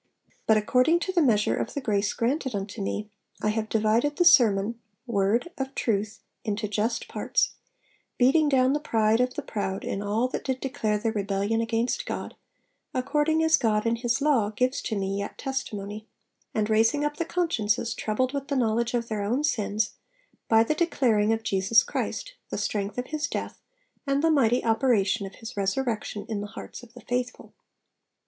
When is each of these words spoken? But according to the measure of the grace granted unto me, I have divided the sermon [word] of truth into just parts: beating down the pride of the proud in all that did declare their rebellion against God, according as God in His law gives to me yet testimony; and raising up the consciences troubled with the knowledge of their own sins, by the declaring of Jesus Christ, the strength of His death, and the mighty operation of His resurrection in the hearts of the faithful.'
But 0.47 0.57
according 0.57 0.99
to 1.01 1.11
the 1.13 1.21
measure 1.21 1.55
of 1.55 1.75
the 1.75 1.79
grace 1.79 2.11
granted 2.13 2.55
unto 2.55 2.81
me, 2.81 3.11
I 3.39 3.49
have 3.49 3.69
divided 3.69 4.15
the 4.15 4.25
sermon 4.25 4.79
[word] 5.05 5.49
of 5.59 5.75
truth 5.75 6.23
into 6.43 6.67
just 6.67 7.07
parts: 7.07 7.51
beating 8.17 8.49
down 8.49 8.73
the 8.73 8.79
pride 8.79 9.21
of 9.21 9.35
the 9.35 9.43
proud 9.43 9.83
in 9.83 10.01
all 10.01 10.27
that 10.29 10.43
did 10.43 10.59
declare 10.59 10.97
their 10.97 11.11
rebellion 11.11 11.61
against 11.61 12.07
God, 12.07 12.35
according 12.95 13.43
as 13.43 13.57
God 13.57 13.85
in 13.85 13.97
His 13.97 14.21
law 14.21 14.49
gives 14.49 14.81
to 14.81 14.95
me 14.97 15.19
yet 15.19 15.37
testimony; 15.37 16.07
and 16.51 16.67
raising 16.67 17.05
up 17.05 17.17
the 17.17 17.23
consciences 17.23 17.93
troubled 17.93 18.33
with 18.33 18.47
the 18.47 18.55
knowledge 18.55 18.95
of 18.95 19.07
their 19.07 19.21
own 19.21 19.43
sins, 19.43 19.91
by 20.49 20.63
the 20.63 20.73
declaring 20.73 21.31
of 21.31 21.43
Jesus 21.43 21.83
Christ, 21.83 22.33
the 22.49 22.57
strength 22.57 22.97
of 22.97 23.05
His 23.05 23.27
death, 23.27 23.61
and 24.07 24.23
the 24.23 24.31
mighty 24.31 24.65
operation 24.65 25.27
of 25.27 25.35
His 25.35 25.55
resurrection 25.55 26.25
in 26.27 26.41
the 26.41 26.47
hearts 26.57 26.81
of 26.81 26.95
the 26.95 27.01
faithful.' 27.01 27.53